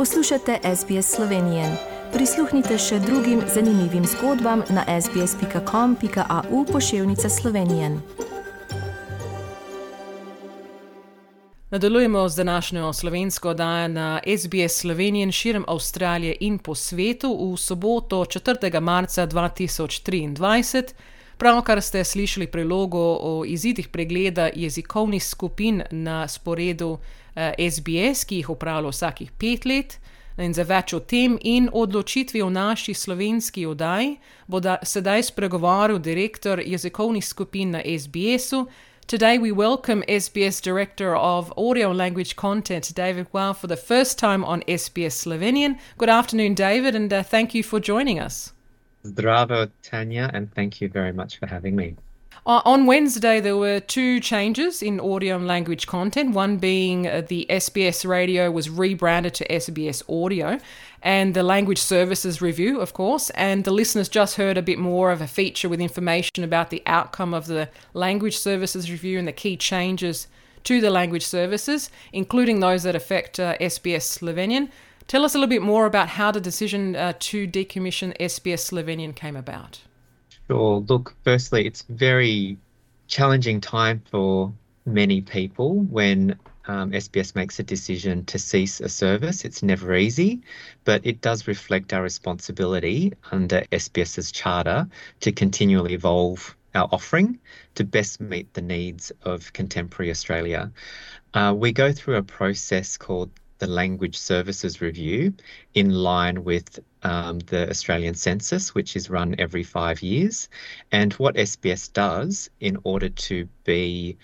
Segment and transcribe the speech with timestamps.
[0.00, 1.64] Poslušate SBS Slovenijo.
[2.12, 7.90] Prisluhnite še drugim zanimivim zgodbam na sbsp.com.au pošiljka Slovenije.
[11.70, 18.24] Nadaljujemo z današnjo slovensko oddajo na SBS Slovenijo širom Avstralije in po svetu v soboto
[18.24, 18.80] 4.
[18.80, 20.92] marca 2023.
[21.36, 26.98] Pravkar ste slišali prilogo o izidih pregleda jezikovnih skupin na sporedu
[27.58, 28.48] SBS, ki jih
[28.90, 29.98] vsakih pet let.
[30.38, 34.16] In za več o tem in odločitvi o naši slovenski oddaji
[34.46, 38.66] bo da, sedaj spregovoril direktor jezikovnih skupin na SBS-u.
[39.06, 44.44] Today we welcome SBS Director of Audio Language Content, David Hua, for the first time
[44.44, 45.74] on SBS Slovenian.
[45.98, 48.52] Good afternoon, David, and uh, thank you for joining us.
[49.04, 51.96] Zdravo, Tanya, and thank you very much for having me.
[52.46, 56.34] Uh, on Wednesday, there were two changes in audio and language content.
[56.34, 60.58] One being uh, the SBS radio was rebranded to SBS Audio,
[61.02, 63.28] and the language services review, of course.
[63.30, 66.82] And the listeners just heard a bit more of a feature with information about the
[66.86, 70.26] outcome of the language services review and the key changes
[70.64, 74.70] to the language services, including those that affect uh, SBS Slovenian.
[75.08, 79.14] Tell us a little bit more about how the decision uh, to decommission SBS Slovenian
[79.14, 79.80] came about.
[80.50, 80.80] Sure.
[80.80, 82.58] Look, firstly, it's very
[83.06, 84.52] challenging time for
[84.84, 89.44] many people when um, SBS makes a decision to cease a service.
[89.44, 90.42] It's never easy,
[90.84, 94.88] but it does reflect our responsibility under SBS's charter
[95.20, 97.38] to continually evolve our offering
[97.76, 100.72] to best meet the needs of contemporary Australia.
[101.32, 105.32] Uh, we go through a process called the Language Services Review
[105.74, 110.48] in line with um, the Australian Census, which is run every five years.
[110.92, 114.18] And what SBS does in order to be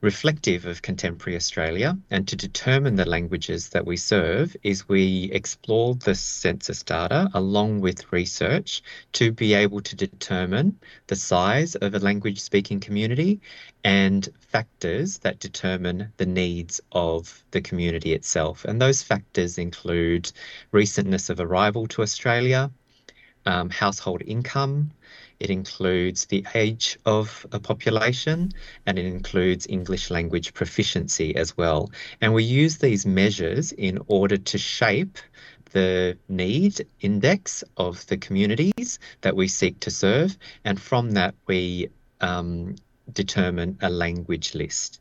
[0.00, 5.96] reflective of contemporary Australia and to determine the languages that we serve is we explore
[5.96, 8.80] the census data along with research
[9.12, 10.78] to be able to determine
[11.08, 13.40] the size of a language speaking community
[13.82, 18.64] and factors that determine the needs of the community itself.
[18.64, 20.30] And those factors include
[20.72, 22.70] recentness of arrival to Australia,
[23.46, 24.92] um, household income,
[25.40, 28.52] it includes the age of a population
[28.86, 31.90] and it includes English language proficiency as well.
[32.20, 35.18] And we use these measures in order to shape
[35.72, 40.36] the need index of the communities that we seek to serve.
[40.64, 41.90] And from that, we
[42.20, 42.76] um,
[43.12, 45.00] determine a language list.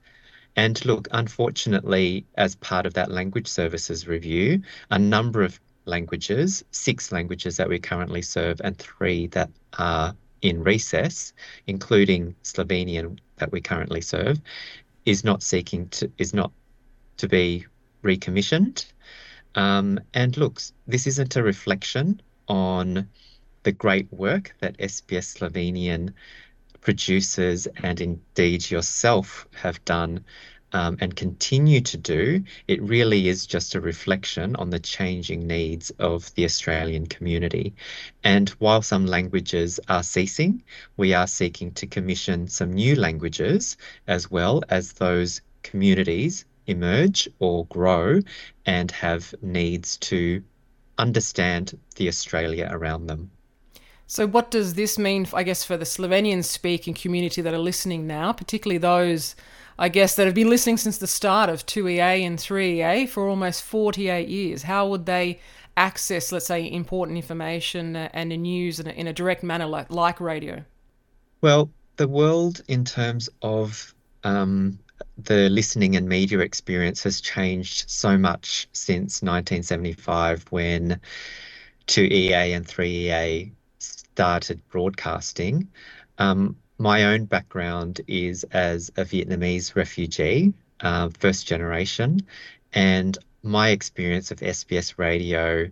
[0.56, 7.12] And look, unfortunately, as part of that language services review, a number of languages, six
[7.12, 11.34] languages that we currently serve, and three that are in recess,
[11.66, 14.40] including Slovenian that we currently serve,
[15.06, 16.52] is not seeking to is not
[17.18, 17.66] to be
[18.04, 18.86] recommissioned.
[19.56, 23.10] Um, and looks, this isn't a reflection on
[23.64, 26.14] the great work that SBS Slovenian
[26.82, 30.24] producers and indeed yourself have done
[30.74, 35.90] um, and continue to do, it really is just a reflection on the changing needs
[36.00, 37.74] of the Australian community.
[38.24, 40.64] And while some languages are ceasing,
[40.98, 47.66] we are seeking to commission some new languages as well as those communities emerge or
[47.68, 48.20] grow
[48.66, 50.44] and have needs to
[50.98, 53.32] understand the Australia around them.
[54.10, 58.08] So, what does this mean, I guess, for the Slovenian speaking community that are listening
[58.08, 59.36] now, particularly those
[59.80, 63.64] I guess, that have been listening since the start of 2EA and 3EA for almost
[63.64, 64.64] 48 years.
[64.64, 65.40] How would they
[65.76, 69.92] access, let's say, important information and the news in a, in a direct manner like,
[69.92, 70.64] like radio?
[71.42, 73.94] Well, the world in terms of
[74.24, 74.80] um,
[75.18, 81.00] the listening and media experience has changed so much since 1975 when
[81.88, 85.68] 2EA and 3EA started broadcasting.
[86.18, 92.20] Um, my own background is as a Vietnamese refugee, uh, first generation,
[92.74, 95.70] and my experience of SBS radio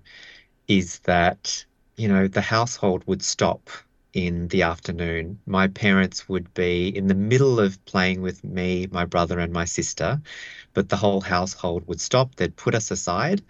[0.67, 1.65] is that
[1.95, 3.69] you know the household would stop
[4.13, 5.39] in the afternoon.
[5.45, 9.65] My parents would be in the middle of playing with me, my brother, and my
[9.65, 10.21] sister,
[10.73, 12.35] but the whole household would stop.
[12.35, 13.41] They'd put us aside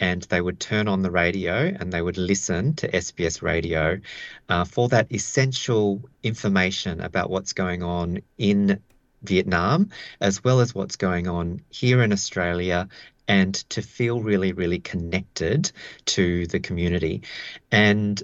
[0.00, 4.00] and they would turn on the radio and they would listen to SBS radio
[4.48, 8.80] uh, for that essential information about what's going on in
[9.22, 9.90] Vietnam,
[10.20, 12.88] as well as what's going on here in Australia,
[13.28, 15.70] and to feel really, really connected
[16.06, 17.22] to the community.
[17.70, 18.20] And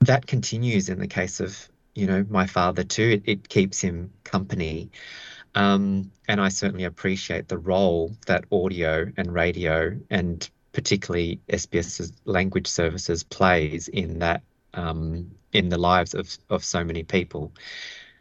[0.00, 3.08] that continues in the case of, you know, my father too.
[3.08, 4.90] It, it keeps him company.
[5.56, 12.66] Um, and I certainly appreciate the role that audio and radio and particularly SBS's language
[12.66, 14.42] services plays in that
[14.74, 17.52] um, in the lives of, of so many people.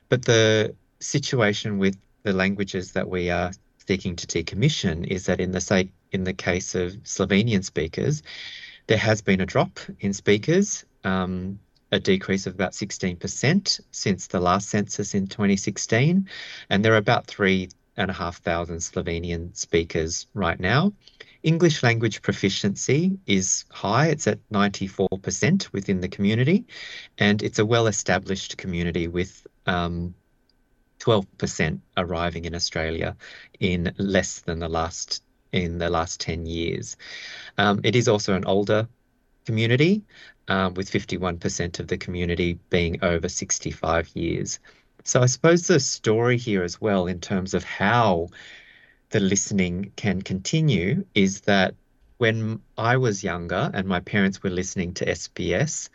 [0.08, 3.52] But the situation with the languages that we are
[3.86, 8.24] seeking to decommission is that in the say in the case of Slovenian speakers,
[8.88, 11.60] there has been a drop in speakers, um,
[11.96, 16.30] a decrease of about 16% since the last census in 2016,
[16.70, 20.94] and there are about three and a half thousand Slovenian speakers right now.
[21.42, 26.66] English language proficiency is high, it's at 94% within the community,
[27.18, 30.14] and it's a well established community with um,
[31.00, 33.16] 12% arriving in Australia
[33.60, 36.98] in less than the last in the last 10 years.
[37.58, 38.90] Um, it is also an older
[39.46, 40.04] community,
[40.48, 44.60] um, with 51% of the community being over 65 years.
[45.04, 48.30] So I suppose the story here as well, in terms of how
[49.10, 51.76] the listening can continue is that
[52.18, 55.90] when I was younger and my parents were listening to SBS,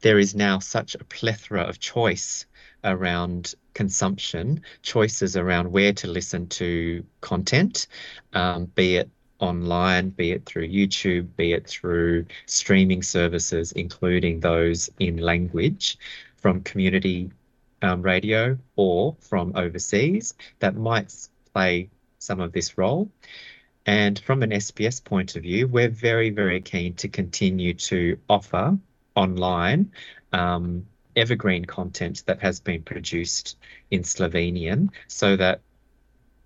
[0.00, 2.46] there is now such a plethora of choice
[2.84, 7.86] around consumption, choices around where to listen to content,
[8.32, 9.10] um, be it
[9.42, 15.98] online, be it through YouTube, be it through streaming services, including those in language
[16.36, 17.30] from community
[17.82, 21.12] um, radio or from overseas that might
[21.52, 23.10] play some of this role.
[23.84, 28.78] And from an SBS point of view, we're very, very keen to continue to offer
[29.16, 29.90] online
[30.32, 30.86] um,
[31.16, 33.56] evergreen content that has been produced
[33.90, 35.60] in Slovenian so that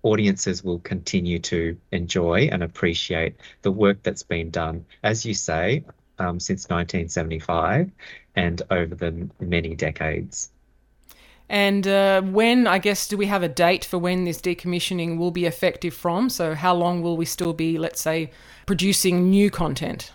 [0.03, 5.83] audiences will continue to enjoy and appreciate the work that's been done, as you say,
[6.19, 7.91] um, since 1975
[8.35, 10.49] and over the many decades.
[11.49, 15.31] And uh, when, I guess, do we have a date for when this decommissioning will
[15.31, 16.29] be effective from?
[16.29, 18.31] So, how long will we still be, let's say,
[18.65, 20.11] producing new content?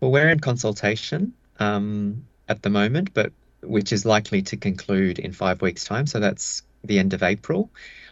[0.00, 5.32] Well, we're in consultation um, at the moment, but which is likely to conclude in
[5.32, 6.06] five weeks' time.
[6.06, 7.68] So, that's the end of April.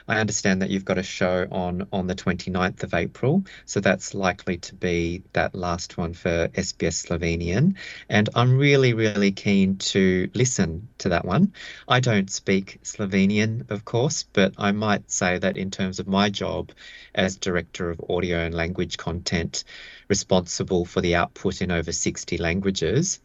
[0.09, 4.15] I understand that you've got a show on on the 29th of April, so that's
[4.15, 7.77] likely to be that last one for SBS Slovenian.
[8.09, 11.53] And I'm really, really keen to listen to that one.
[11.89, 16.31] I don't speak Slovenian, of course, but I might say that in terms of my
[16.31, 16.73] job
[17.15, 19.65] as Director of Audio and Language Content,
[20.09, 23.21] responsible for the output in over 60 languages,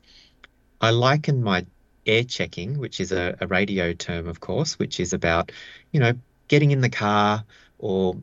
[0.79, 1.65] I liken my
[2.05, 5.51] air checking, which is a, a, radio term, of course, which is about,
[5.91, 6.13] you know,
[6.47, 7.43] getting in the car
[7.77, 8.15] or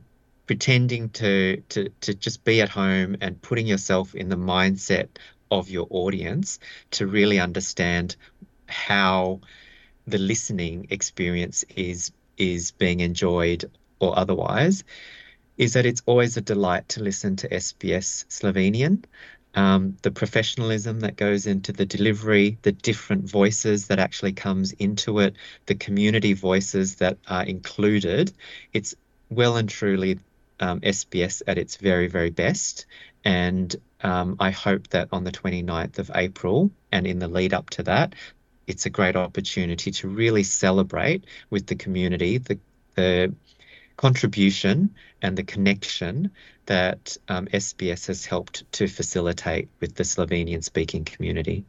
[0.47, 5.07] pretending to, to, to just be at home and putting yourself in the mindset
[5.51, 6.59] of your audience
[6.91, 8.15] to really understand
[8.67, 9.39] how
[10.07, 13.65] the listening experience is is being enjoyed
[13.99, 14.83] or otherwise
[15.57, 19.05] is that it's always a delight to listen to SBS Slovenian
[19.55, 25.19] um, the professionalism that goes into the delivery, the different voices that actually comes into
[25.19, 25.35] it,
[25.65, 28.33] the community voices that are included.
[28.73, 28.95] It's
[29.29, 30.19] well and truly
[30.59, 32.85] um, SBS at its very, very best.
[33.23, 37.69] And um, I hope that on the 29th of April and in the lead up
[37.71, 38.13] to that,
[38.67, 42.59] it's a great opportunity to really celebrate with the community the,
[42.95, 43.33] the
[43.95, 46.31] contribution and the connection
[46.65, 51.65] that um, SBS has helped to facilitate with the Slovenian speaking community.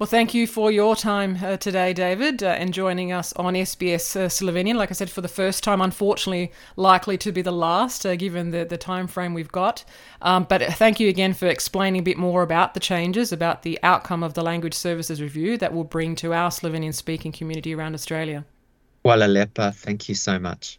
[0.00, 4.16] Well, thank you for your time uh, today, David, uh, and joining us on SBS
[4.16, 4.76] uh, Slovenian.
[4.76, 8.50] Like I said, for the first time, unfortunately, likely to be the last, uh, given
[8.50, 9.84] the, the time frame we've got.
[10.22, 13.78] Um, but thank you again for explaining a bit more about the changes, about the
[13.82, 17.92] outcome of the Language Services Review that will bring to our Slovenian speaking community around
[17.94, 18.46] Australia.
[19.04, 20.78] Hvala lepa, thank you so much.